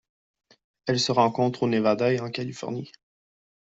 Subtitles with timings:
[0.87, 2.91] Elle se rencontre au Nevada et en Californie.